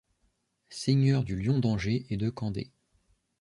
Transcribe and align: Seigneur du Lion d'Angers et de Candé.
Seigneur 0.71 1.23
du 1.23 1.35
Lion 1.39 1.59
d'Angers 1.59 2.07
et 2.09 2.17
de 2.17 2.31
Candé. 2.31 2.71